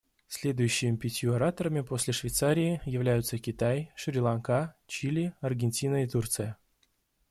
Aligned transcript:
Следующими 0.27 0.95
пятью 0.95 1.35
ораторами 1.35 1.81
после 1.81 2.11
Швейцарии 2.11 2.81
являются: 2.87 3.37
Китай, 3.37 3.91
Шри-Ланка, 3.95 4.75
Чили, 4.87 5.35
Аргентина 5.41 6.01
и 6.03 6.07
Турция. 6.07 6.57